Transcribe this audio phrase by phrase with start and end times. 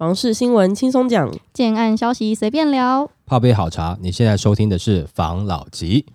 [0.00, 3.10] 房事新闻轻松讲，建案消息随便聊。
[3.26, 6.06] 泡杯好茶，你现在收听的是房老吉。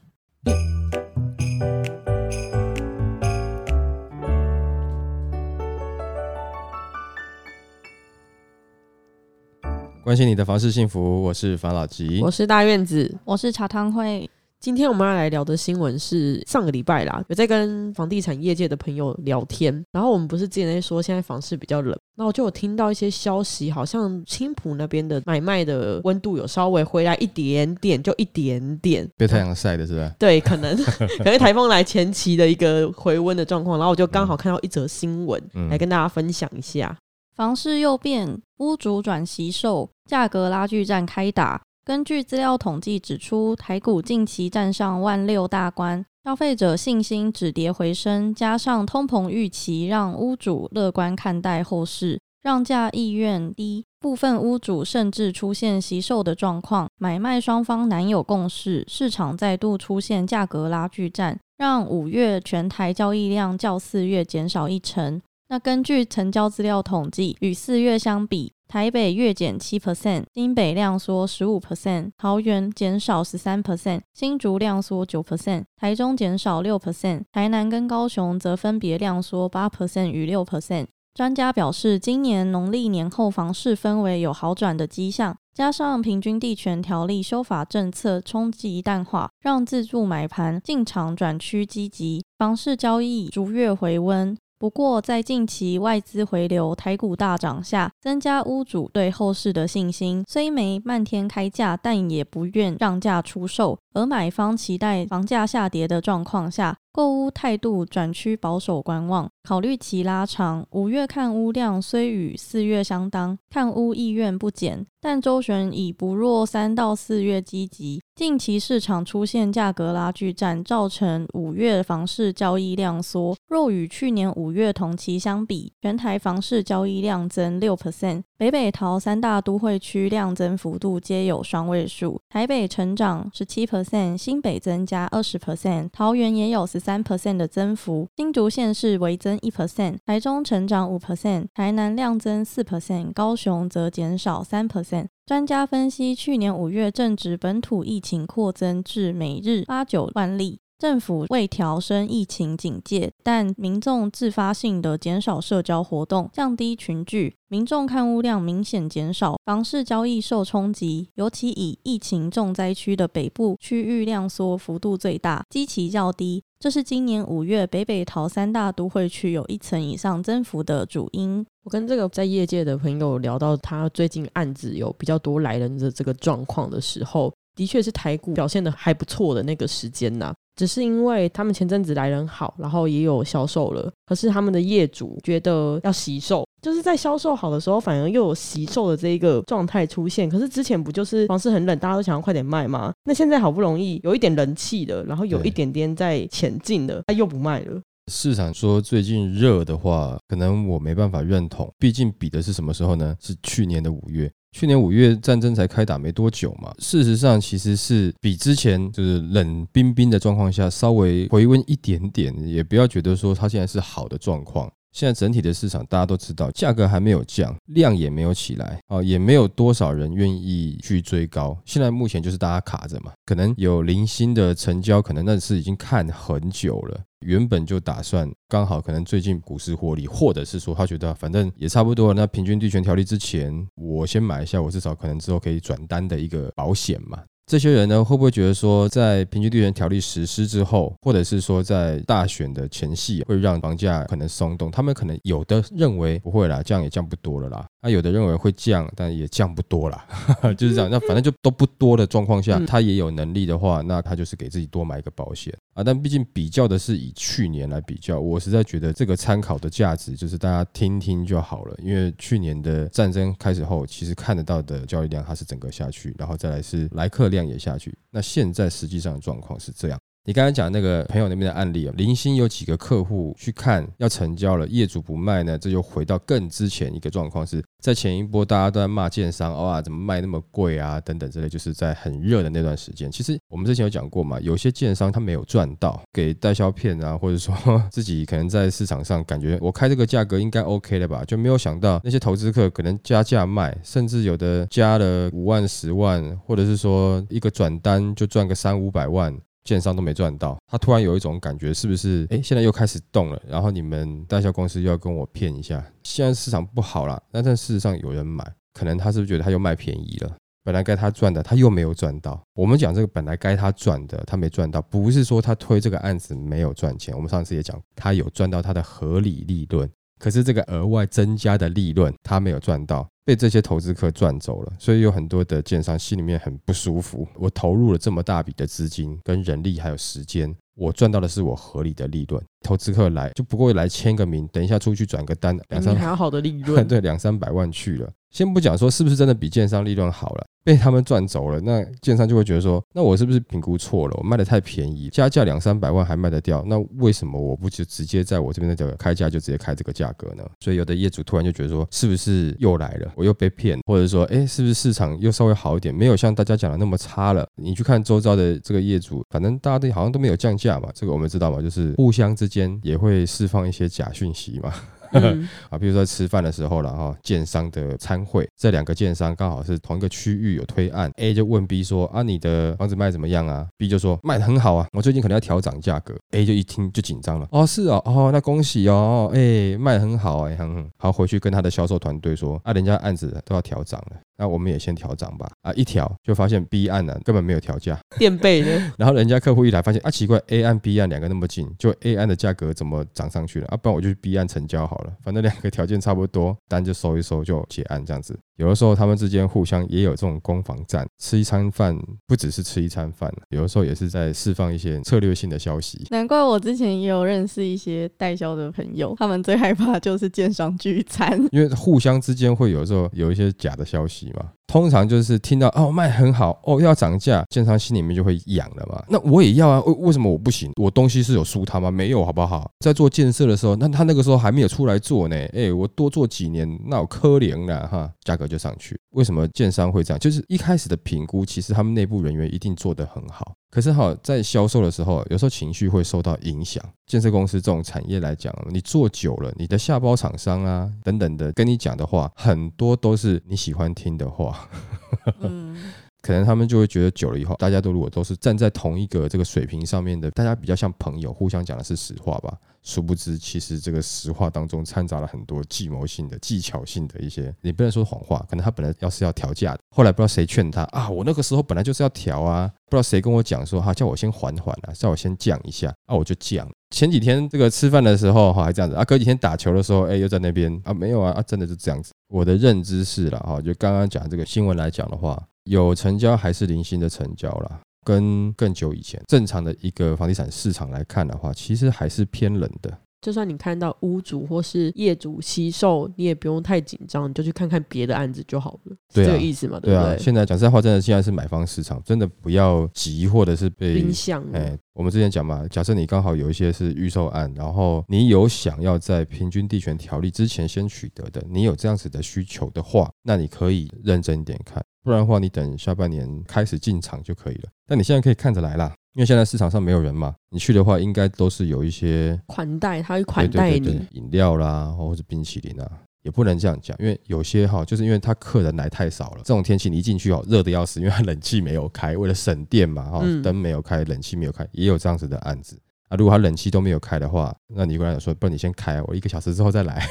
[10.04, 12.20] 关心你的房事幸福，我是房老吉。
[12.24, 13.16] 我是大院子。
[13.24, 14.28] 我是茶汤会，
[14.66, 29.08] 今天我们要来聊的新闻是上个礼拜啦，有在跟房地产业界的朋友聊天，然后我们不是之前在说现在房市比较冷，然后我就有听到一些消息，好像青浦那边的买卖的温度有稍微回来一点点，就一点点。
[29.16, 30.12] 被太阳晒的是吧？
[30.18, 36.98] 对，可能可能台风来前期的一个回温的状况，然后我就刚好看到一则新闻，嗯来跟大家分享一下。
[37.36, 41.62] 房市又变，屋主转惜售，价格拉锯战开打。
[41.86, 53.86] 根据资料统计指出，台股近期站上万六大关，消费者信心止跌回升，加上通膨预期，让屋主乐观看待后市，让价意愿低。
[54.00, 65.22] 部分屋主甚至出现惜售的状况，买卖双方难有共识，市场再度出现价格拉锯战，让五月全台交易量较四月减少一成。
[65.50, 80.88] 那根据成交资料统计，与四月相比，台北月减七 percent，新北量缩十五 percent，桃园减少十三 percent，新竹量缩九 percent，台中减少六 percent，台南跟高雄则分别量缩八 percent 与六 percent。
[81.14, 94.38] 专家表示，今年农历年后房市氛围有好转的迹象，加上平均地权条例修法政策冲击淡化，让自住买盘进场转趋积极，房市交易逐月回温。
[94.58, 100.24] 不过，在近期外资回流、台股大涨下，增加屋主对后市的信心。
[100.28, 103.78] 虽没漫天开价，但也不愿让价出售。
[103.96, 110.66] 而买方期待房价下跌的状况下，购屋态度转趋保守观望，考虑期拉长。
[110.72, 118.02] 五月看屋量虽与四月相当，看屋意愿不减，但周旋已不若三到四月积极。
[118.16, 123.36] 近期市场出现价格拉锯战，造成五月房市交易量缩。
[123.48, 133.85] 若与去年五月同期相比，全台房市交易量增六 percent，北北桃三大都会区量增幅度皆有双位数，台北成长十七 percent，
[134.18, 145.08] 新北增加二十 percent，桃园也有十三 percent 的增幅，新竹县市微增一 percent，台中成长五 percent，台南量增四 percent，高雄则减少三 percent。
[145.26, 161.08] 专家分析，去年五月正值本土疫情扩增至每日八九万例，政府未调升疫情警戒，但民众自发性的减少社交活动，降低群聚，民众看屋量明显减少，房市交易受冲击。
[161.16, 166.44] 尤其以疫情重灾区的北部区域量缩幅度最大，基期较低。
[166.60, 171.46] 这是今年五月北北桃三大都会区有一层以上增幅的主因。
[171.64, 190.30] 我跟这个在业界的朋友聊到，他最近案子有比较多来人的这个状况的时候，的确是台股表现的还不错的那个时间呐、只是因为他们前阵子来人好，然后也有销售了，可是他们的业主觉得要惜售，就是在销售好的时候，反而又有惜售的这一个状态出现。
[190.30, 192.94] 可是之前不就是房市很冷，大家都想要快点卖吗？
[193.04, 197.82] 那现在好不容易有一点人气的，然后有一点点在前进的，他又不卖了。
[198.12, 203.16] 市场说最近热的话，可能我没办法认同，毕竟比的是什么时候呢？
[203.20, 204.32] 是去年的五月。
[204.58, 214.72] 去年五月战争才开打没多久嘛，事实上其实是比之前就是冷冰冰的状况下稍微回温一点点，也不要觉得说它现在是好的状况。
[214.96, 221.58] 现在整体的市场大家都知道，价格还没有降，量也没有起来啊，也没有多少人愿意去追高。
[221.66, 226.98] 现在目前就是大家卡着嘛，可能有零星的成交，可能那是已经看很久了。
[227.20, 237.22] 原本就打算刚好可能最近股市获利，或者是说他觉得反正也差不多，那平均地权条例之前我先买一下，我至少可能之后可以转单的一个保险嘛。
[237.46, 244.72] 这些人呢，会不会觉得说，在平均地权条例实施之后，或者是说在大选的前夕，会让房价可能松动？
[244.72, 247.64] 他们可能有的认为不会啦，降也降不多了啦。
[247.84, 250.08] 那有的认为会降，但也降不多啦，
[250.58, 250.90] 就是这样。
[250.90, 255.84] 那反正就都不多的状况下，他也有能力的话，那他就是给自己多买一个保险啊。
[255.84, 261.76] 但毕竟比较的是以去年来比较，我实在觉得这个参考的价值就是大家听听就好了。
[261.84, 267.96] 因为去年的战争开始后，其实看得到的交易量它是整个下去，然后再来是来客量也下去。
[268.10, 270.00] 那现在实际上的状况是这样。
[270.28, 283.12] 你刚才讲那个朋友那边的案例啊，零星有几个客户去看要成交了，业主不卖呢，这就回到更之前一个状况，是在前一波大家都在骂建商，哇，怎么卖那么贵啊，等等之类，就是在很热的那段时间。
[283.12, 287.56] 其实我们之前有讲过嘛，有些建商他没有赚到，给代销片啊，或者说
[287.92, 299.32] 自己可能在市场上感觉我开这个价格应该 OK 的吧，就没有想到那些投资客可能加价卖，甚至有的加了五万、十万，或者是说一个转单就赚个三五百万。
[299.66, 302.26] 建商都没赚到，他突然有一种感觉，是不是？
[302.30, 305.84] 哎，现在又开始动了，然后你们代销公司又要跟我骗一下。
[306.04, 310.32] 现在市场不好了，但但事实上有人买，可能他是不是觉得他又卖便宜了？
[310.64, 312.42] 本来该他赚的，他又没有赚到。
[312.56, 317.16] 我们讲这个本来该他赚的，他没赚到，不是说他推这个案子没有赚钱。
[317.16, 319.88] 我们上次也讲，他有赚到他的合理利润，
[320.20, 323.08] 可是这个额外增加的利润他没有赚到。
[323.26, 327.28] 被这些投资客赚走了，所以有很多的建商心里面很不舒服。
[327.36, 332.40] 我投入了这么大笔的资金、跟人力还有时间，我赚到的是我合理的利润。
[332.62, 338.12] 投资客来就不过来签个名，等一下出去转个单，两三还好的利润， 对，两三百万去了。
[338.36, 344.16] 先不讲说是不是真的比建商利润好了，被他们赚走了，那建商就会觉得说，那我是不是评估错了？
[344.18, 350.44] 我卖的太便宜，加价两三百万还卖得掉，那为什么我不就直接在我这边的开价就直接开这个价格呢？
[350.60, 353.10] 所以有的业主突然就觉得说，是不是又来了？
[353.16, 355.96] 我又被骗，或者说，哎，是不是市场又稍微好一点？
[355.96, 357.48] 没有像大家讲的那么差了。
[357.56, 364.74] 你去看周遭的这个业主，反正大家都好像都没有降价嘛，这个我们知道嘛，就是互相之间也会释放一些假讯息嘛。
[365.70, 376.16] 啊，比如说吃饭的时候了哈，建商的参会，这两个建商刚好是同一个区域有推案，A 就问 B 说啊，你的房子卖怎么样啊？B 就说卖的很好啊，我最近可能要调涨价格。
[376.32, 384.18] A 就一听就紧张了，哦是哦，哦那恭喜哦，哎卖的很好哎，很好，回去跟他的销售团队说啊，人家案子都要调涨了。
[384.38, 388.82] 那我们也先调涨吧，啊，一调就发现 B 案呢根本没有调价，垫背的。
[388.98, 393.68] 然后人家客户一来发现啊，奇怪，A 案 B 案两个那么近，就 A 案的价格怎么涨上去了？
[393.68, 398.38] 啊，不然我就去 B 案成交好了，反正两个条件差不多，单就收一收就结案这样子。
[398.58, 406.08] 有的时候他们之间互相也有这种攻防战，吃一餐饭不只是吃一餐饭，有的时候也是在释放一些策略性的消息。
[406.10, 414.54] 难怪我之前也有认识一些代销的朋友，他们最害怕就是建商聚餐，因为互相之间会有时候有一些假的消息嘛。
[414.68, 419.04] 通常就是听到哦卖很好哦要涨价，建商心里面就会痒了嘛。
[419.08, 420.72] 那我也要啊，为为什么我不行？
[420.76, 421.90] 我东西是有输他吗？
[421.92, 422.70] 没有好不好？
[422.80, 425.36] 在做建设的时候，那他那个时候还没有出来做呢。
[425.54, 429.00] 哎，我多做几年，那我可怜了哈，价格就上去。
[429.12, 430.20] 为什么建商会这样？
[430.20, 433.54] 就是一开始的评估，其实他们内部人员一定做得很好。
[433.72, 436.82] 可是哈，在销售的时候，有时候情绪会受到影响。
[437.08, 444.55] 建设公司这种产业来讲，你做久了，你的下包厂商啊等等的跟你讲的话，很多都是你喜欢听的话。
[445.42, 445.76] 嗯，
[446.22, 452.58] 可能他们就会觉得久了以后，大家都如果都是站在同一个这个水平上面的，大家比较像朋友，互相讲的是实话吧。
[452.86, 458.46] 殊不知，其实这个实话当中掺杂了很多计谋性的、技巧性的一些，你不能说谎话。
[458.48, 466.70] 可能他本来要是要调价的，后来不知道谁劝他啊，我那个时候本来就是要调啊，不知道谁跟我讲说哈，叫我先缓缓啊，叫我先降一下啊，我就降。
[466.92, 472.14] 前几天这个吃饭的时候哈，还这样子啊，隔几天打球的时候，哎，又在那边啊，没有啊，啊，真的是这样子。
[472.30, 477.82] 我的认知是了哈，就刚刚讲这个新闻来讲的话，有成交还是零星的成交了。
[478.06, 482.98] 跟更久以前正常的一个房地产市场来看的话，其实还是偏冷的。
[483.26, 488.96] 就算你看到屋主或是业主惜售，你也不用太紧张，你就去看看别的案子就好了。
[489.10, 489.80] 这个意思嘛？
[489.80, 490.16] 对啊。
[490.16, 494.46] 现在讲实在话，真的现在是买方市场，真的不要急，或者是被影响。
[494.54, 504.86] 哎，我们之前讲嘛，假设你刚好有一些是预售案，然后你有想要在平均地权条例之前先取得的，你有这样子的需求的话，那你可以认真一点看。
[505.04, 507.70] 不然的话，你等下半年开始进场就可以了。
[507.88, 510.36] 但你现在可以看着来啦，因为现在市场上没有人嘛。
[510.50, 515.90] 你去的话，应该都是有一些款待，他会款待你饮料啦，或者冰淇淋啊，
[516.22, 519.38] 也不能这样讲，因为有些哈，就是因为他客人来太少了。
[519.38, 525.80] 这种天气你一进去哦，热的要死，因为他冷气没有开，为了省电嘛，哈，灯没有开，冷气没有开，也有这样子的案子。
[526.16, 530.08] 啊，如果他冷气都没有开的话，那你跟他说，不然你先开，我一个小时之后再来，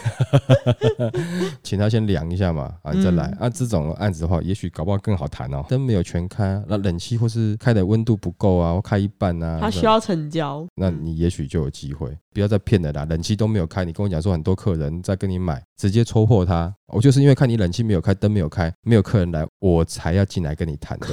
[1.62, 3.24] 请他先量一下嘛，啊，你再来。
[3.40, 5.64] 啊，这种案子的话，也许搞不好更好谈哦。
[5.68, 12.16] 灯没有全开，那冷气或是开的温度不够啊，或开一半啊，他需要成交，那你也许就有机会。
[12.32, 16.74] 不要再骗了啦，冷气都没有开，你跟我讲说很多客人在跟你买，直接戳破他。
[16.88, 21.06] 我就是因为看你冷气没有开，灯没有开，没有客人来，我才要进来跟你谈的。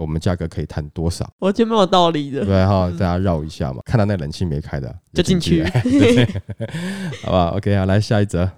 [0.00, 1.30] 我们价格可以谈多少？
[1.38, 2.44] 我觉得没有道理的。
[2.44, 5.64] 对哈，大家绕一下嘛，看到那冷气没开的就进去，
[7.22, 8.50] 好吧？OK 啊，来下一则。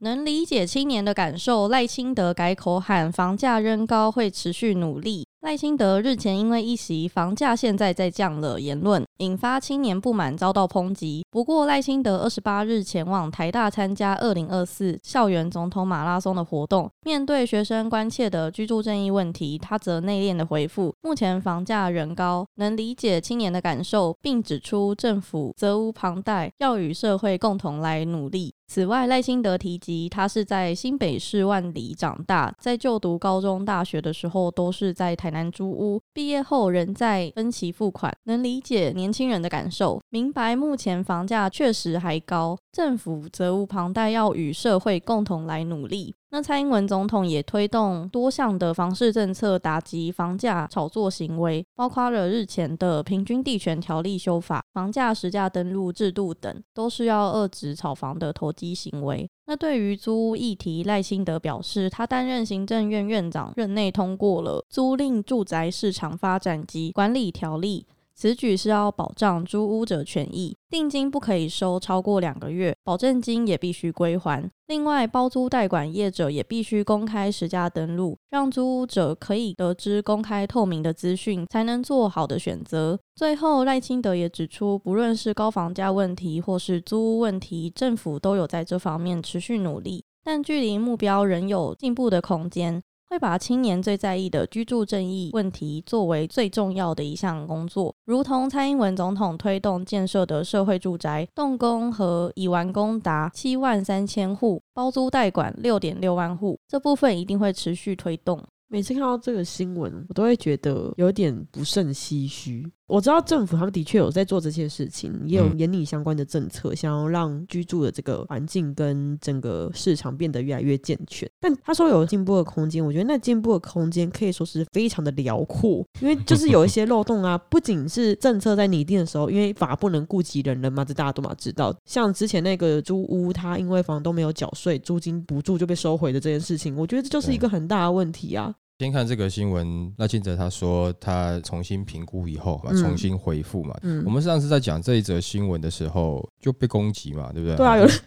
[0.00, 5.26] 能理解青年的感受，赖清德改口喊房价仍高会持续努力。
[5.48, 11.24] 赖清德日前因为一席“房价现在在降了”言论，引发青年不满，遭到抨击。
[11.30, 46.14] 不过，赖清德二十八日前往台大参加二零二四校园总统马拉松的活动，面对学生关切的居住正义问题，他则内敛的回复：“目前房价仍高，能理解青年的感受，并指出政府责无旁贷，要与社会共同来努力。”此外，赖清德提及，他是在新北市万里长大，在就读高中、大学的时候都是在台南租屋，毕业后仍在分期付款，能理解年轻人的感受，明白目前房价确实还高，政府责无旁贷，要与社会共同来努力。
[46.30, 59.28] 那蔡英文总统也推动多项的房市政策，打击房价炒作行为，包括了日前的平均地权条例修法、房价实价登录制度等，都是要遏制炒房的投机行为。
[59.46, 67.84] 那对于租屋议题，赖清德表示，他担任行政院院长任内通过了租赁住宅市场发展及管理条例。
[68.18, 74.50] 此举是要保障租屋者权益，定金不可以收超过两个月，保证金也必须归还。
[74.66, 82.98] 另外，包租代管业者也必须公开实价登录，让租屋者可以得知公开透明的资讯，才能做好的选择。
[83.14, 92.82] 最后，赖清德也指出，不论是高房价问题或是租屋问题，政府都有在这方面持续努力，但距离目标仍有进步的空间。
[93.10, 108.42] 会把青年最在意的居住正义问题作为最重要的一项工作，如同蔡英文总统推动建设的社会住宅动工和已完工达七万三千户，包租代管六点六万户，这部分一定会持续推动。
[108.68, 112.70] 每次看到这个新闻，我都会觉得有点不甚唏嘘。
[112.88, 121.30] 我知道政府他们的确有在做这些事情，也有严拟相关的政策，想要让居住的这个环境跟整个市场变得越来越健全。
[121.38, 131.74] 但他说有进步的空间，我觉得那进步的空间可以说是非常的辽阔，因为就是有一些漏洞啊，不仅是政策在拟定的时候，因为法不能顾及人人嘛，这大家都嘛知道。
[131.84, 138.54] 像之前那个租屋，他因为房东没有缴税，租金补助就被收回的这件事情，我觉得这就是一个很大的问题啊。
[138.80, 143.74] 先看这个新闻，那记者他说他重新评估以后嘛，重新回复嘛。
[144.06, 147.56] 我们上次在讲这一则新闻的时候就被攻击嘛，对不对？
[147.56, 148.00] 对啊，有人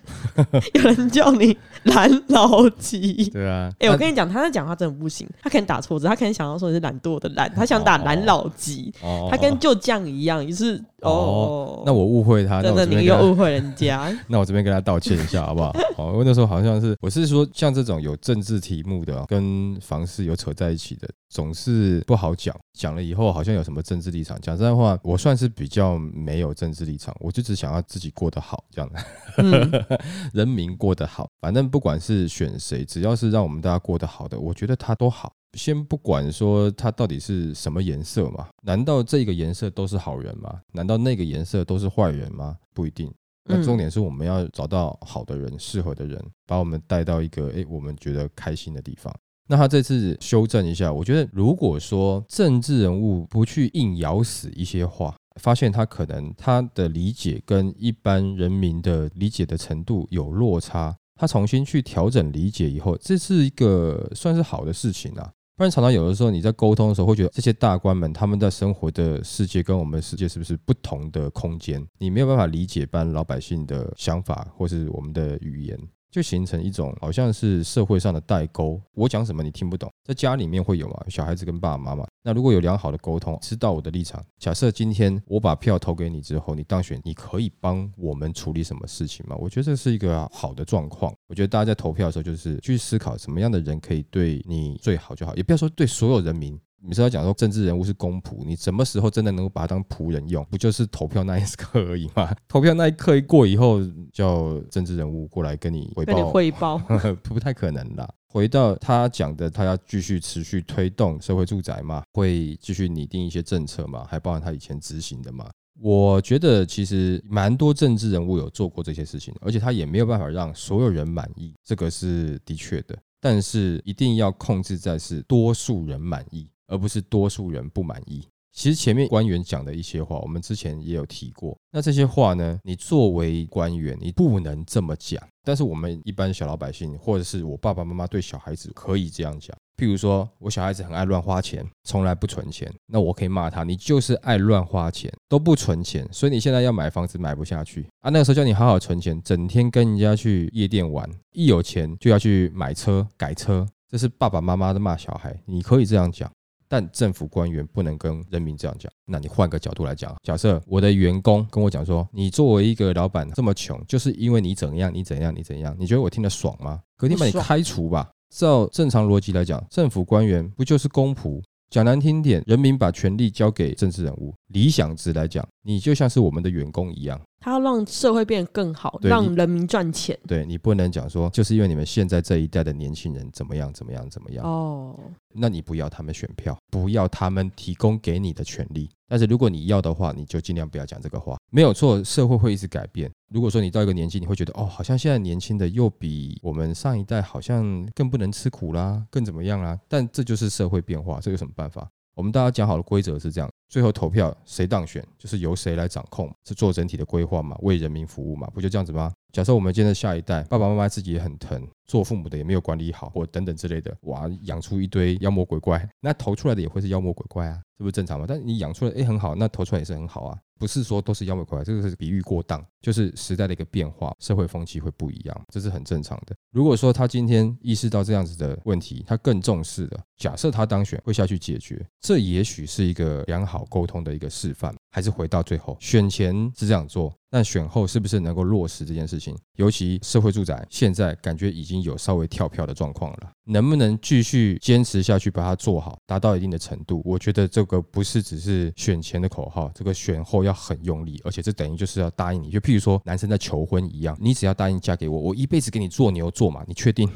[0.76, 3.30] 有人叫你懒老鸡。
[3.32, 8.94] 对啊，哎，我跟你讲，他在讲话真的不行，他可能打错字，他可能想要说你是懒惰的懒，他想打懒老鸡，
[9.30, 10.82] 他跟旧将一样，也是。
[11.02, 14.08] 哦，那我误会他，真的你又误会人家。
[14.30, 15.74] 那我这边跟他道歉一下，好不好？
[15.98, 22.56] 哦，因为那时候好像是我是说，像这种有政治题目的，跟房事有扯在一起的，总是不好讲。
[22.74, 24.40] 讲了以后，好像有什么政治立场。
[24.40, 30.00] 讲真话，我算是比较没有政治立场，我就只想要自己过得好，这样的，
[30.34, 31.28] 人民过得好。
[31.42, 35.34] 反正不管是选谁，只要是让我们大家过得好的，我觉得他都好。
[35.58, 38.48] 先不管说他到底是什么颜色嘛？
[38.64, 40.62] 难道这个颜色都是好人吗？
[40.72, 42.56] 难道那个颜色都是坏人吗？
[42.74, 43.12] 不一定。
[43.44, 49.14] 那重点是我们要找到好的人、适合的人，把我们带到一个诶我们觉得开心的地方。
[49.48, 65.30] 那他这次修正一下，我觉得如果说政治人物不去硬咬死一些话，发现他可能他的理解跟一般人民的理解的程度有落差，他重新去调整理解以后，这是一个算是好的事情啊。
[65.58, 71.86] 不然常常有的时候你在沟通的时候会觉得这些大官们他们在生活的世界跟我们世界是不是不同的空间？
[72.00, 75.78] 你没有办法理解般老百姓的想法或是我们的语言。
[76.12, 81.06] 就形成一种好像是社会上的代沟，我讲什么你听不懂，在家里面会有吗？
[81.08, 89.36] 小孩子跟爸爸妈妈，那如果有良好的沟通，知道我的立场，假设今天我把票投给你之后，你当选，你可以帮我们处理什么事情吗？
[89.40, 91.14] 我觉得这是一个好的状况。
[91.30, 96.60] 我觉得大家在投票的时候，就是去思考什么样的人可以对你最好就好，也不要说对所有人民。
[96.84, 100.44] 你是要讲说政治人物是公仆，你什么时候真的能够把他当仆人用？
[100.50, 102.34] 不就是投票那一刻而已吗？
[102.48, 103.80] 投票那一刻一过以后，
[104.12, 106.78] 叫政治人物过来跟你汇报，汇 报
[107.24, 108.10] 不太可能啦。
[108.28, 115.50] 回到他讲的，他要继续持续推动社会住宅嘛，会继续拟定一些政策嘛，还包含他以前执行的嘛。
[115.80, 122.98] 我觉得其实蛮多政治人物有做过这些事情，而且他也没有办法让所有人满意，这个是的确的。
[123.20, 126.48] 但是一定要控制在是多数人满意。
[126.72, 128.26] 而不是多数人不满意。
[128.54, 131.58] 其实前面官员讲的一些话，我们之前也有提过。
[131.72, 135.22] 那这些话呢，你作为官员，你不能这么讲。
[135.42, 139.56] 但是我们一般小老百姓，或者是我爸爸妈妈对小孩子，可以这样讲。
[139.78, 148.10] 譬如说我小孩子很爱乱花钱，从来不存钱，那我可以骂他：你就是爱乱花钱，都不存钱，所以你现在要买房子买不下去啊。
[148.10, 155.42] 那个时候叫你好好存钱，整天跟人家去夜店玩，一有钱就要去买车改车，这是爸爸妈妈的骂小孩。
[155.46, 156.30] 你可以这样讲。
[156.72, 158.90] 但政府官员不能跟人民这样讲。
[159.06, 166.80] 那你换个角度来讲，假设我的员工跟我讲说，你作为一个老板这么穷，就是因为你怎样，你怎样，你怎样，你觉得我听得爽吗？
[166.96, 168.10] 隔天把你开除吧。
[168.34, 171.44] 照正常逻辑来讲，政府官员不就是公仆？
[171.70, 177.20] 讲难听点，人民把权力交给政治人物，理想值来讲，你就像是我们的员工一样。
[177.42, 180.18] 他要让社会变得更好，让人民赚钱。
[180.28, 184.96] 对你不能讲说，就是因为你们现在这一代的年轻人怎么样怎么样怎么样，哦，
[185.34, 188.90] 那你不要他们选票，不要他们提供给你的权利。
[189.08, 191.36] 但是如果你要的话，你就尽量不要讲这个话。
[191.52, 193.12] 没有错，社会会一直改变。
[193.34, 199.78] 如果说你到一个年纪，你会觉得哦，好像现在年轻的又比我们上一代好像更不能吃苦啦，更怎么样啦？
[199.90, 201.90] 但这就是社会变化，这有什么办法？
[202.16, 209.12] 我们大家讲好的规则是这样：最后投票谁当选，就是由谁来掌控，是做整体的规划嘛，为人民服务嘛，不就这样子吗？
[209.32, 218.26] 假设我们现在下一代，爸爸妈妈自己也很疼，做父母的也没有管理好，或等等之类的，哇，养出一堆妖魔鬼怪， 那投出来的也会是妖魔鬼怪啊，这不是正常吗？
[218.28, 226.36] 但你养出来，哎，很好，那投出来也是很好啊，不是说都是妖魔鬼怪，这个是比喻过当，就是时代的一个变化，社会风气会不一样，这是很正常的。
[226.52, 234.76] 如果说他今天意识到这样子的问题，他更重视了，假设他当选会下去解决，这也许是一个良好沟通的一个示范。
[234.92, 239.36] 还是回到最后，选前是这样做，但选后是不是能够落实这件事情？
[239.56, 247.02] 尤其社会住宅现在感觉已经有稍微跳票的状况了，能不能继续坚持下去把它做好，达到一定的程度？
[247.06, 257.10] 我觉得这个不是只是选前的口号，这个选后要很用力，而且这等于就是要答应你，就譬如说男生在求婚一样，你只要答应嫁给我，我一辈子给你做牛做马，你确定？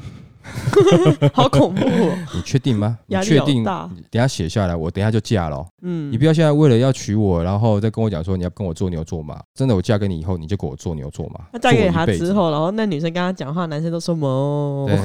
[1.32, 2.18] 好恐怖哦！
[2.34, 2.98] 你确定吗？
[3.22, 3.64] 确定？
[3.64, 5.66] 等下写下来，我等一下就嫁了哦。
[5.82, 9.42] 嗯，你不要现在为了要娶我，然后再跟我讲说你要跟我做牛做马。
[9.54, 11.40] 真的，我嫁给你以后，你就给我做牛做马。
[11.52, 14.86] 那嫁给他之，后，然后那女生跟他讲话，男生都说么？
[14.88, 14.96] 对，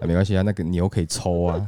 [0.00, 1.66] 啊 没关系啊，那个牛可以抽啊。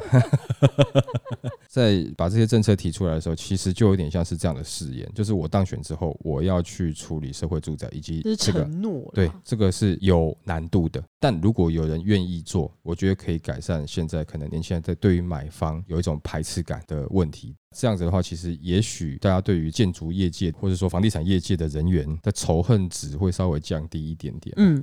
[1.69, 9.11] 在把这些政策提出来的时候，其实就有点像是这样的誓言，就是我当选之后，我要去处理社会住宅以及这个承诺。
[9.13, 17.55] 对，这个是有难度的，但如果有人愿意做，我觉得可以改善现在可能年轻人在对于买方有一种排斥感的问题。
[17.77, 24.55] 这样子的话，其实也许大家对于建筑业界或者说房地产业界的人员的仇恨值会稍微降低一点点。
[24.57, 24.83] 嗯，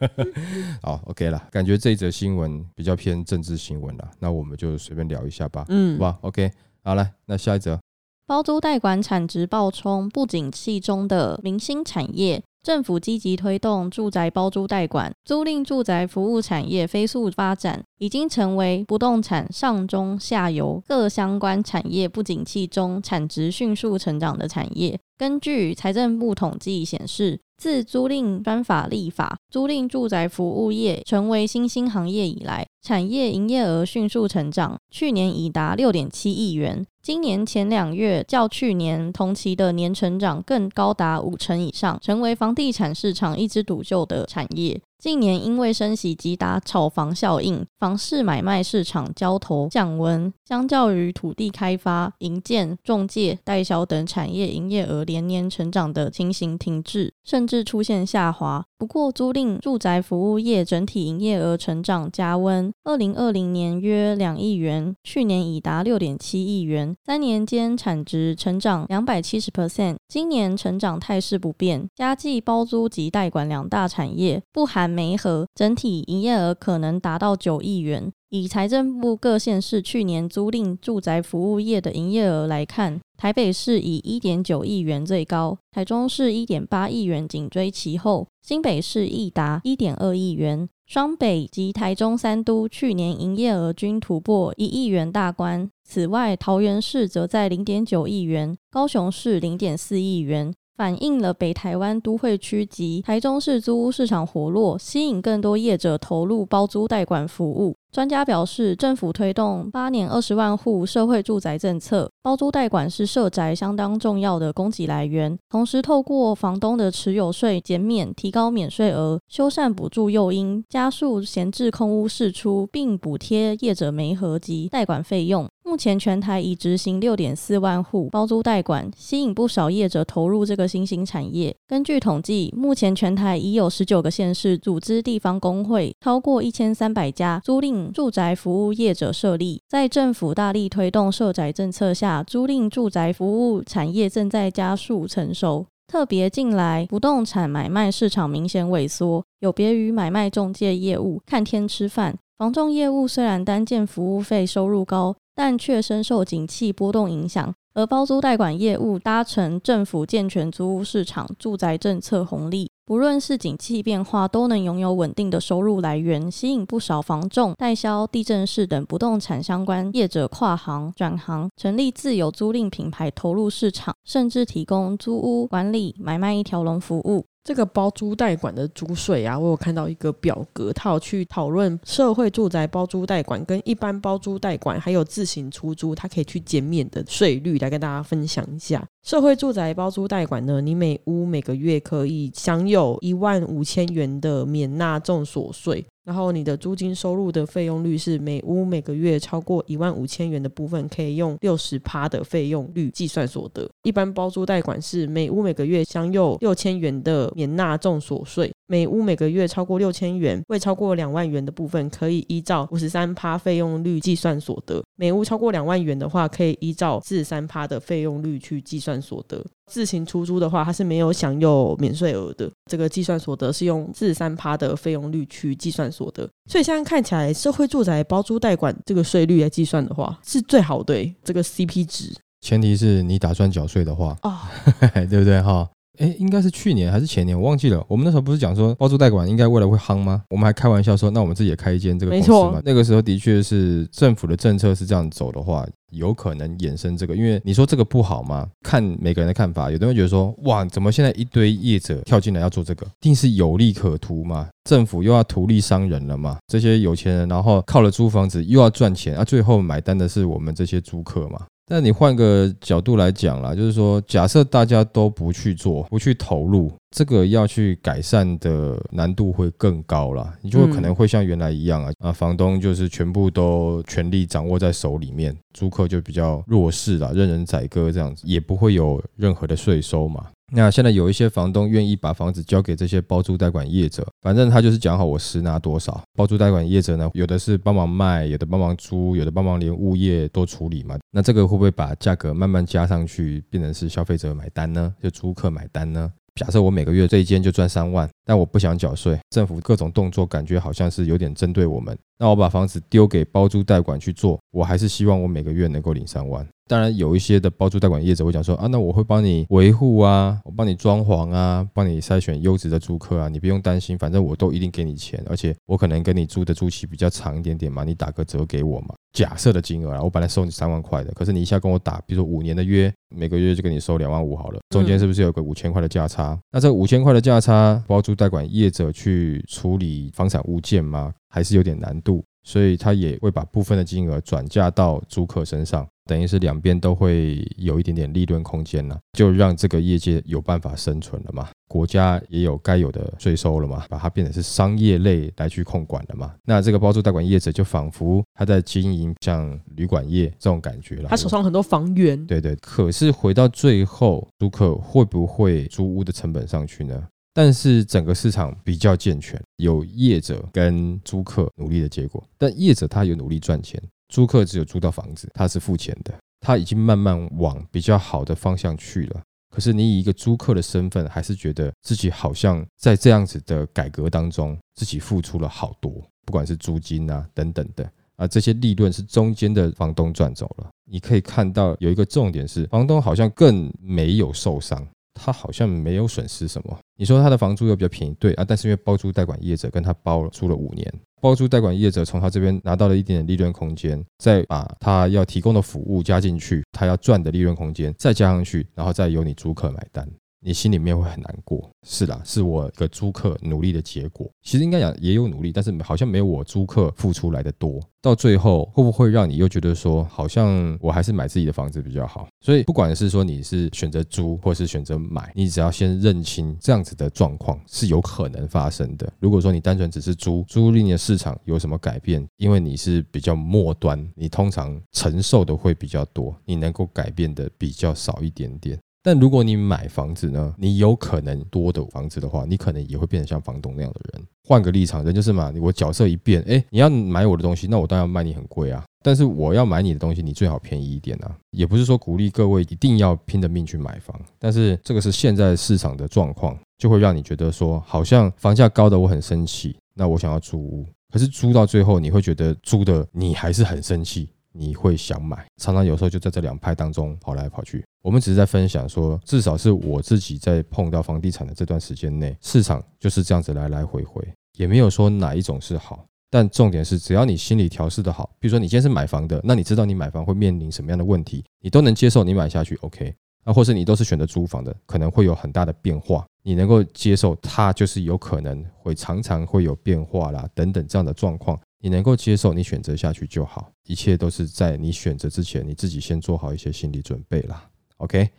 [0.82, 6.50] 好，OK 了，感觉这一则新闻比较偏政治新闻了，那我们就随便聊一下吧，好嗯，吧？OK，
[6.82, 7.78] 好来，那下一则，
[8.26, 12.42] 包租代管产值暴冲，不景气中的明星产业。
[12.66, 24.98] 政府积极推动住宅包租代管，租赁住宅服务产业飞速发展，已经成为不动产上中下游各相关产业不景气中产值迅速成长的产业。
[25.16, 36.84] 根据财政部统计显示，自租赁专法立法，租赁住宅服务业成为新兴行业以来，产业营业额迅速成长，去年已达六点七亿元。
[37.02, 44.80] 今年前两月较去年同期的年成长更高达五成以上，成为房地产市场一枝独秀的产业。
[44.98, 58.64] 近年因为升息及打炒房效应，房市买卖市场交投降温，相较于土地开发、营建、中介、代销等产业营业额连年成长的情形停滞，甚至出现下滑。
[58.78, 71.88] 不过，租赁住宅服务业整体营业额成长加温，二零二零年约两亿元，去年已达六点七亿元，三年间产值成长两百七十 percent，今年成长态势不变。
[71.94, 78.12] 加计包租及代管两大产业，不含煤核，整体营业额可能达到九亿元。
[78.30, 90.68] 以财政部各县市去年租赁住宅服务业的营业额来看，台北市以一点九亿元最高，台中市一点八亿元紧追其后，新北市亦达一点二亿元。
[90.86, 95.68] 双北及台中三都去年营业额均突破一亿元大关。
[95.84, 100.52] 此外，桃园市则在零点九亿元，高雄市零点四亿元。
[100.76, 107.74] 反映了北台湾都会区及台中市租屋市场活络，吸引更多业者投入包租代管服务。
[107.90, 115.38] 专家表示，政府推动八年二十万户社会住宅政策，包租代管是社宅相当重要的供给来源。
[115.48, 125.48] 同时，透过房东的持有税减免、提高免税额、修缮补助诱因、加速闲置空屋释出，并补贴业者煤合及代管费用。
[125.66, 131.52] 目前全台已执行六点四万户包租代管，吸引不少业者投入这个新兴产业。
[131.66, 139.60] 根据统计，目前全台已有十九个县市组织地方工会，超过一千三百家租赁住宅服务业者设立。
[139.68, 145.66] 在政府大力推动社宅政策下，租赁住宅服务产业正在加速成熟。
[145.88, 157.54] 特别近来不动产买卖市场明显萎缩，有别于买卖中介业务看天吃饭，房仲业务虽然单件服务费收入高，但却深受景气波动影响。
[157.74, 177.26] 而包租代管业务搭乘政府健全租屋市场、住宅政策红利，不论是景气变化，都能拥有稳定的收入来源，吸引不少房仲、代销、地震市等不动产相关业者跨行转行，成立自有租赁品牌投入市场，甚至提供租屋管理、买卖一条龙服务。
[177.46, 188.84] 这个包租代管的租税啊，我有看到一个表格，套去讨论社会住宅包租代管跟一般包租代管，还有自行出租，它可以去减免的税率，来跟大家分享一下。
[189.06, 195.86] 社会住宅包租代管呢，你每屋每个月可以享有一万五千元的免纳重所税。
[196.04, 203.68] 然后你的租金收入的费用率是每屋每个月超过一万五千元的部分，可以用六十趴的费用率计算所得。
[203.84, 208.52] 一般包租代管是每屋每个月享有六千元的免纳重所税。
[208.68, 214.82] 每屋每个月超过六千元，未超过两万元的部分，可以依照五十三趴费用率计算所得。
[214.96, 219.44] 每屋超过两万元的话，可以依照四十三趴的费用率去计算所得。
[219.70, 222.50] 自行出租的话，它是没有享有免税额的。
[222.70, 226.28] 这个计算所得是用四十三趴的费用率去计算所得。
[226.50, 232.12] 所以现在看起来，社会住宅包租代管这个税率来计算的话，是最好的这个 CP 值。
[232.40, 234.38] 前提是你打算缴税的话，哦，
[235.10, 235.68] 对不对哈？
[235.98, 237.84] 哎，应该是去年还是前年，我忘记了。
[237.88, 240.22] 我们那时候不是讲说包租代管应该未来会夯吗？
[240.30, 242.60] 我们还开玩笑说，那我们自己也开一间这个公司嘛。
[242.64, 247.16] 那个时候的确是政府的政策是这样走的话，有可能衍生这个。
[247.16, 248.46] 因为你说这个不好吗？
[248.62, 254.48] 看每个人的看法，有的人觉得说，哇，怎么现在一堆业者跳进来要做这个，定是有利可图嘛？
[254.68, 256.38] 政府又要图利商人了嘛？
[256.48, 261.46] 这些有钱人，然后靠了租房子又要赚钱，啊，最后买单的是我们这些租客嘛？
[261.68, 270.32] 但你换个角度来讲啦，就是说，假设大家都不去做，不去投入，这个要去改善的难度会更高啦。
[270.42, 280.24] 你就可能会像原来一样啊，啊，房东就是全部都权力掌握在手里面，租客就比较弱势啦，任人宰割这样子，也不会有任何的税收嘛。
[280.52, 286.00] 那现在有一些房东愿意把房子交给这些包租代管业者，反正他就是讲好我实拿多少。
[286.14, 290.96] 包租代管业者呢，有的是帮忙卖，有的帮忙租，有的帮忙连物业都处理嘛。
[291.10, 294.94] 那这个会不会把价格慢慢加上去，变成是消费者买单呢？
[295.02, 296.12] 就租客买单呢？
[296.36, 301.96] 假设我每个月这一间就赚三万，但我不想缴税，政府各种动作感觉好像是有点针对我们。
[302.18, 306.46] 那我把房子丢给包租代管去做，我还是希望我每个月能够领三万。
[306.68, 318.96] 当然，有一些的包租代管业者会讲说啊，那我会帮你维护啊，我帮你装潢啊，帮你筛选优质的租客啊，你不用担心，反正我都一定给你钱，而且我可能跟你租的租期比较长一点点嘛，你打个折给我嘛。
[319.12, 326.36] 假设的金额啊，我本来收你三万块的，可是你一下跟我打，比如说五年的约，每个月就给你收两万五好了，中间是不是有个五千块的价差？
[326.50, 331.14] 那这五千块的价差，包租代管业者去处理房产物件吗？
[331.28, 335.86] 还是有点难度，所以他也会把部分的金额转嫁到租客身上。
[336.08, 341.48] 等于是两边都会有一点点利润空间了，就让这个业界有办法生存了嘛？
[341.66, 343.84] 国家也有该有的税收了嘛？
[343.90, 346.32] 把它变成是商业类来去控管了嘛？
[346.44, 351.08] 那这个包租代管业者就仿佛他在经营像旅馆业这种感觉了。
[351.08, 352.54] 他手上很多房源，对对。
[352.62, 357.02] 可是回到最后，租客会不会租屋的成本上去呢？
[357.36, 363.78] 但是整个市场比较健全，有业者跟租客努力的结果，但业者他有努力赚钱。
[364.08, 369.20] 租客只有租到房子，他是付钱的，他已经慢慢往比较好的方向去了。
[369.54, 375.92] 可是你以一个租客的身份，还是觉得自己好像在这样子的改革当中，自己付出了好多，
[376.24, 380.70] 不管是租金啊等等的啊，这些利润是中间的房东赚走了。
[380.88, 384.88] 你可以看到有一个重点是，房东好像更没有受伤。
[385.16, 386.78] 他好像没有损失什么。
[386.96, 400.08] 你说他的房租又比较便宜，对啊，但是因为包租代管业者跟他包了租了五年，包租代管业者从他这边拿到了一点点利润空间，再把他要提供的服务加进去，他要赚的利润空间再加上去，然后再由你租客买单。
[400.46, 404.30] 你心里面会很难过，是啦，是我一个租客努力的结果。
[404.44, 407.80] 其实应该讲也有努力，但是好像没有我租客付出来的多。
[408.00, 412.28] 到最后会不会让你又觉得说，好像我还是买自己的房子比较好？
[412.42, 419.12] 所以不管是说你是选择租或是选择买，你只要先认清这样子的状况是有可能发生的。
[419.18, 422.24] 如果说你单纯只是租，租赁的市场有什么改变？
[422.36, 428.78] 因为你是比较末端，你通常承受的会比较多，你能够改变的比较少一点点。
[429.06, 434.26] 但如果你买房子呢，你有可能多的房子的话，你可能也会变成像房东那样的人。
[434.42, 438.82] 换个立场，人就是嘛，我角色一变，哎，你要买我的东西，那我当然要卖你很贵啊。
[439.04, 441.32] 但是我要买你的东西，你最好便宜一点啊。
[441.52, 454.30] 也不是说鼓励各位一定要拼着命去买房，但是这个是现在市场的状况，就会让你觉得说，好像房价高的我很生气，那我想要租屋，可是租到最后，你会觉得租的你还是很生气。
[454.58, 457.84] 你会想买，常常有时候就在这两派当中跑来跑去。
[458.06, 464.24] 我们只是在分享说，至少是我自己在碰到房地产的这段时间内，市场就是这样子来来回回，
[464.56, 466.06] 也没有说哪一种是好。
[466.30, 473.12] 但重点是，只要你心理调试的好，比如说你今天是买房的，那你知道你买房会面临什么样的问题，你都能接受，你买下去 OK。
[473.44, 481.58] 那或是你都是选择租房的，可能会有很大的变化，你能够接受它就是有可能会常常会有变化啦，等等这样的状况。
[481.80, 487.68] 你能够接受，你选择下去就好，一切都是在你选择之前，你自己先做好一些心理准备啦。
[487.98, 488.30] OK，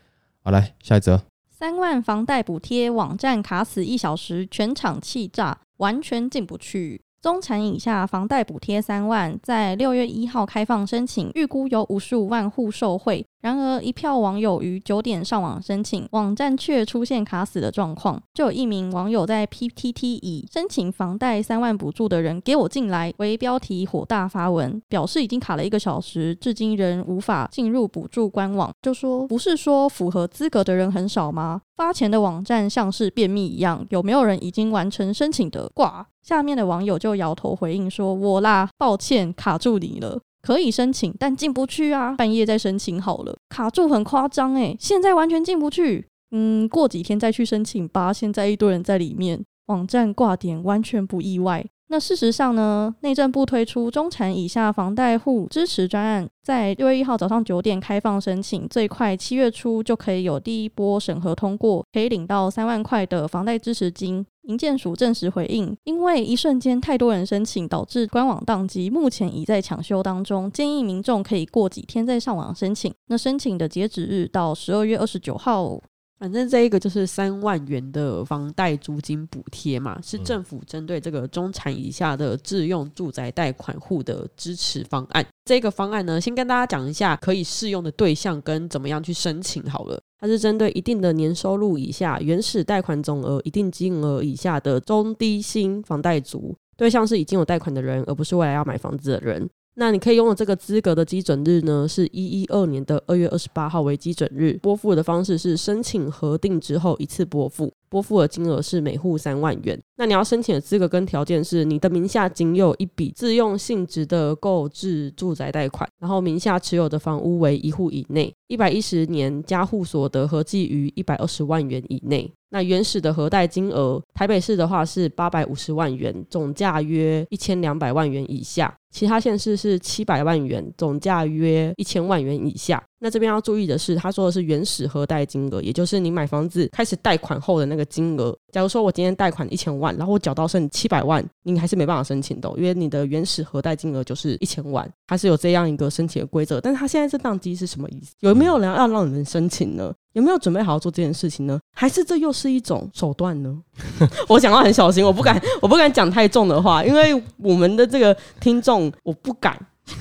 [0.44, 7.02] 好，来下一则，三万房贷补贴网站卡死一小时，全场气炸，完全进不去。
[7.20, 13.26] 中产以下房贷补贴三万，在六月一号开放申请，预估有五十五万户受惠。
[13.40, 18.22] 然而，一票网友于九点上网申请，网站却出现卡死的状况。
[18.34, 28.72] 就有一名网友在 PTT 以“申请房贷三万补助的人给我进来”为标题火大发文，表示已经卡了一个小时，至今仍无法进入补助官网。
[28.82, 31.62] 就说：“不是说符合资格的人很少吗？
[31.76, 42.16] 发钱的网站像是便秘一样，有没有人已经完成申请的挂？”下面的网友就摇头回应说：“我啦，抱歉，卡住你了。”可以申请，但进不去啊！
[42.16, 46.08] 半夜再申请好了，卡住很夸张诶，现在完全进不去。
[46.32, 48.12] 嗯，过几天再去申请吧。
[48.12, 51.66] 现在一堆人在里面，网站挂点完全不意外。
[51.90, 52.94] 那事实上呢？
[53.00, 64.26] 内政部推出中产以下房贷户支持专案，在六月一号早上九点开放申请，最快七月初就可以有第一波审核通过，可以领到三万块的房贷支持金。
[64.44, 72.94] 营建署证实回应，因为一瞬间太多人申请，导致官网宕机，目前已在抢修当中，建议民众可以过几天再上网申请。
[73.08, 75.80] 那申请的截止日到十二月二十九号。
[76.20, 85.26] 反正这一个就是三万元的房贷租金补贴嘛，是政府针对这个中产以下的自用住宅贷款户的支持方案。
[85.46, 90.02] 这个方案呢，先跟大家讲一下可以适用的对象跟怎么样去申请好了。
[90.20, 99.48] 它是针对一定的年收入以下、原始贷款总额一定金额以下的中低薪房贷族，对象是已经有贷款的人，而不是未来要买房子的人。
[99.80, 104.58] 那你可以用的这个资格的基准日呢，是一一二年的二月二十八号为基准日。
[104.60, 109.80] 拨付的方式是申请核定之后一次拨付，拨付的金额是每户三万元。
[109.98, 122.32] 那你要申请的资格跟条件是，你的名下仅有一笔自用性质的购置住宅贷款，然后名下持有的房屋为一户以内，一百一十年加户所得合计于一百二十万元以内。
[122.50, 132.84] 那原始的核贷金额，台北市的话是八百五十万元，总价约一千两百万元以下；其他县市是七百万元，总价约一千万元以下。
[132.98, 138.36] 那这边要注意的是，他说的是原始核贷金额，也就是你买房子开始贷款后的那个金额。
[138.52, 146.60] 假如说我今天贷款一千万，然后我缴到剩七百万，你还是没办法申请的，因为你的原始核贷金额就是一千万，它是有这样一个申请的规则。
[146.60, 148.16] 但是他现在这档机是什么意思？
[148.22, 149.94] 有没有人要让你们申请呢？
[150.18, 151.60] 有没有准备好好做这件事情呢？
[151.76, 153.56] 还是这又是一种手段呢？
[154.28, 159.56] 我讲话很小心，我不敢， 我不敢讲太重的话，因为我们的这个听众，我不敢。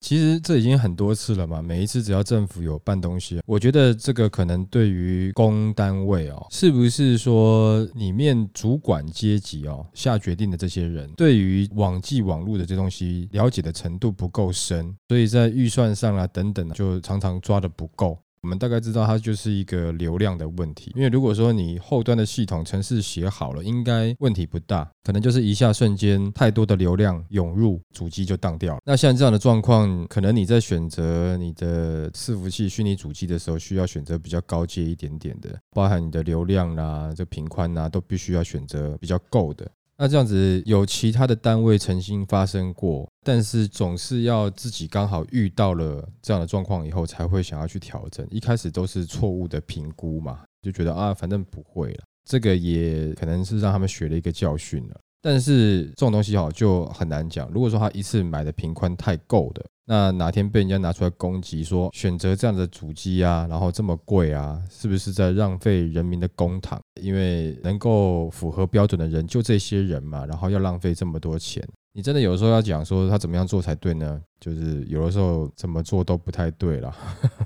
[0.00, 18.18] 其实这已经很多次了嘛，每一次只要政府有办东西，我觉得这个可能对于公单位哦，是不是说里面主管阶级哦下决定的这些人，对于网际网络的这东西了解的程度不够深，所以在预算上啊等等，就常常抓的不够。
[18.42, 28.80] 我们大概知道它就是一个流量的问题，因为如果说你后端的系统程式写好了，应该问题不大，可能就是一下瞬间太多的流量涌入，主机就当掉了。
[28.84, 39.70] 那像这样的状况，可能你在选择你的伺服器虚拟主机的时候，需要选择比较高阶一点点的，包含你的流量啦、这频宽呐，都必须要选择比较够的。
[40.02, 48.26] 那这样子有其他的单位曾经发生过，但是总是要自己刚好遇到了这样的状况以后，才会想要去调整。
[48.30, 52.04] 一开始都是错误的评估嘛，就觉得啊，反正不会了。
[52.24, 54.98] 这个也可能是让他们学了一个教训了。
[55.20, 57.50] 但是这种东西哈就很难讲。
[57.50, 66.78] 如果说他一次买的平宽太够的，那哪天被人家拿出来攻击，说选择这样的主机啊，然后这么贵啊，是不是在浪费人民的公帑？
[67.02, 71.60] 因为能够符合标准的人就这些人嘛，然后要浪费这么多钱，
[71.92, 74.22] 你真的有时候要讲说他怎么样做才对呢？
[74.40, 76.96] 就是有的时候怎么做都不太对啦。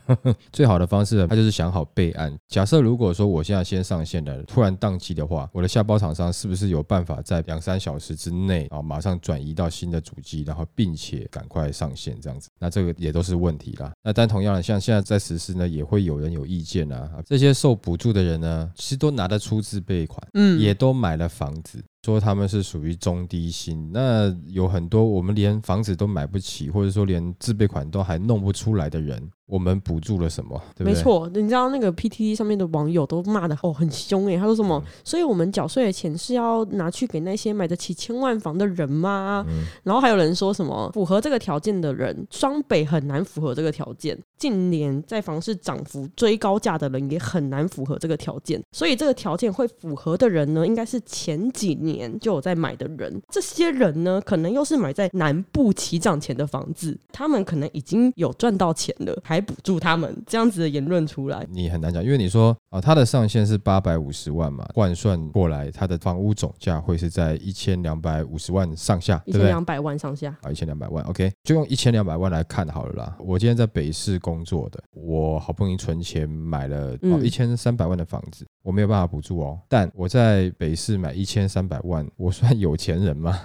[0.53, 2.35] 最好的方式，他就是想好备案。
[2.49, 12.49] 假设如果说我现在先上线了，突然宕机的话，我的下包厂商是不是有办法在两三小时之内啊，马上转移到新的主机，然后并且赶快上线这样子？
[12.59, 13.93] 那这个也都是问题啦。
[14.03, 17.11] 那但同样的，像现在在实施呢，也会有人有意见啊。
[17.27, 21.83] 这些受补助的人呢，其实都拿得出自备款，嗯，也都买了房子。
[22.05, 29.31] 说他们是属于中低薪，那有很多我们连房子都买不起，或者说连自备款都还弄不出来的人。
[29.47, 30.61] 我们补助了什么？
[30.75, 30.95] 对不对？
[30.95, 34.83] 没错，你知道那个 PTT 上面的网友都骂的哦很凶哎，他说什么？
[35.05, 39.45] 所以我们缴税的钱是要拿去给那些买得起千万房的人吗？
[39.83, 44.19] 然后还有人说什么符合这个条件的人，双北很难符合这个条件。
[44.39, 48.63] 近年在房市涨幅追高价的人也很难符合这个条件。
[48.73, 53.23] 所以这个条件会符合的人呢，应该是前几年就有在买的人。
[53.31, 59.19] 这些人呢，可能又是买在南部起涨前的房子，他们可能已经有赚到钱了。
[59.23, 70.35] 还补助他们这样子的言论出来，你很难讲，因为你说啊，它的上限是八百五十万嘛，换算过来，它的房屋总价会是在一千两百五十万上下，一千两百万上下。
[70.43, 73.17] 啊，一千两百万，OK，就用一千两百万来看好了啦。
[73.19, 83.39] 我今天在北市工作的，我好不容易存钱买了哦一千三百万的房子，我没有办法补助哦，但我在北市买一千三百万，我算有钱人吗？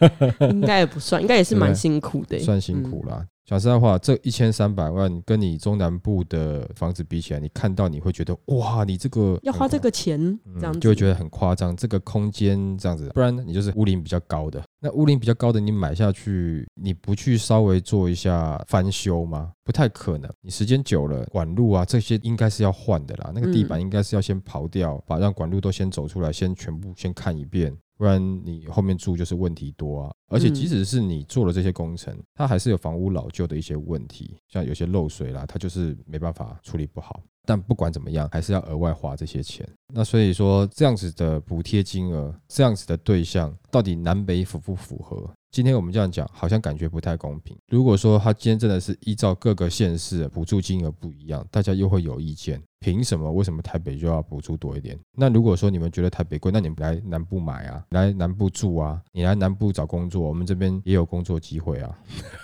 [0.50, 3.26] 应该也不算，应该也是蛮辛苦的，算辛苦啦。
[3.48, 11.74] 讲实在话，这一千三百万跟你中南部的房子比起来，你看到你会觉得哇，你这个要花这个钱，这样就会觉得很夸张。
[11.74, 14.62] 这个空间这样子，不然你就是屋龄比较高的。
[14.80, 19.50] 那屋龄比较高的，你买下去，你不去稍微做一下翻修吗？
[19.64, 20.30] 不太可能。
[20.42, 23.32] 你时间久了，管路啊这些应该是要换的啦。
[23.34, 27.74] 那个地板应该是要先刨掉，把让管路都先走出来，先全部先看一遍。
[27.98, 37.20] 不然你后面住就是问题多啊，而且即使是你做了这些工程，它还是有房屋老旧的一些问题，像有些漏水啦，它就是没办法处理不好。
[37.48, 39.66] 但不管怎么样，还是要额外花这些钱。
[39.94, 45.30] 那所以说，这样子的补贴金额，这样子的对象，到底南北符不符合？
[45.50, 47.56] 今天我们这样讲，好像感觉不太公平。
[47.68, 52.62] 如果说他今天真的是依照各个县市补助金额不一样，大家又会有意见。
[52.80, 53.32] 凭什么？
[53.32, 54.96] 为什么台北就要补助多一点？
[55.16, 61.98] 那如果说你们觉得台北贵，那你们来南部买啊，来南部住啊，你来南部找工作，我们这边也有工作机会啊，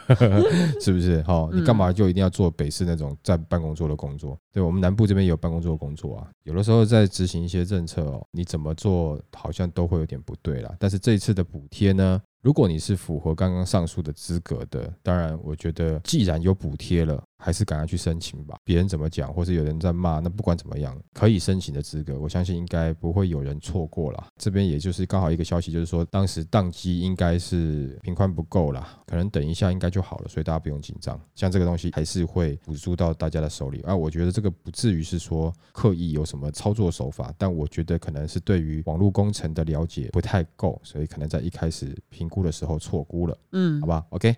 [0.80, 1.22] 是不是？
[1.22, 4.36] 好，你干嘛就一定要做北市那种在办公桌的工作？
[4.50, 6.28] 对我们南部这边也有办公桌工作啊。
[6.44, 10.74] 有的时候在执行一些政策哦，你怎么做好像都会有点不对啦。
[10.78, 12.20] 但是这一次的补贴呢？
[12.42, 17.22] 如果你是符合刚刚上述的资格的，当然，我觉得既然有补贴了。
[17.44, 18.56] 还是赶快去申请吧。
[18.64, 24.28] 别人怎么讲，或是有人在骂，那不管怎么样，可以申请的资格，我相信应该不会有人错过了。
[24.38, 31.20] 这边也就是刚好一个消息，就是说当时宕机应该是频宽不够啦，可能等一下应该就好了，所以大家不用紧张。
[31.34, 33.94] 像这个东西还是会补助到大家的手里啊。
[33.94, 43.38] 我觉得这个不至于是说刻意有什么操作手法，但我觉得可能是对于网络工程的了解不太够，所以可能在一开始评估的时候错估了。
[43.52, 44.34] 嗯，好吧，OK。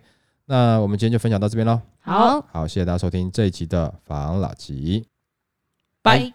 [0.46, 1.80] 那我们今天就分享到这边喽。
[2.00, 5.04] 好，好，谢谢大家收听这一集的防老吉，
[6.02, 6.32] 拜。